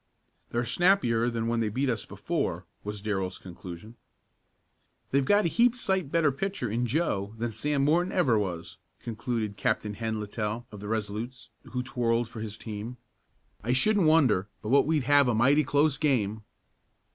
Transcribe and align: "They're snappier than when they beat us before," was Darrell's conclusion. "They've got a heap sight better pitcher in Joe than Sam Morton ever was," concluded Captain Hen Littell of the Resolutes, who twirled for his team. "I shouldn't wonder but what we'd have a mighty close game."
"They're 0.49 0.65
snappier 0.65 1.29
than 1.29 1.47
when 1.47 1.59
they 1.59 1.69
beat 1.69 1.87
us 1.87 2.07
before," 2.07 2.65
was 2.83 3.03
Darrell's 3.03 3.37
conclusion. 3.37 3.97
"They've 5.11 5.23
got 5.23 5.45
a 5.45 5.47
heap 5.47 5.75
sight 5.75 6.11
better 6.11 6.31
pitcher 6.31 6.71
in 6.71 6.87
Joe 6.87 7.35
than 7.37 7.51
Sam 7.51 7.85
Morton 7.85 8.11
ever 8.11 8.39
was," 8.39 8.77
concluded 8.99 9.57
Captain 9.57 9.93
Hen 9.93 10.19
Littell 10.19 10.65
of 10.71 10.79
the 10.79 10.87
Resolutes, 10.87 11.49
who 11.65 11.83
twirled 11.83 12.27
for 12.29 12.39
his 12.39 12.57
team. 12.57 12.97
"I 13.63 13.73
shouldn't 13.73 14.07
wonder 14.07 14.47
but 14.63 14.69
what 14.69 14.87
we'd 14.87 15.03
have 15.03 15.27
a 15.27 15.35
mighty 15.35 15.63
close 15.63 15.99
game." 15.99 16.45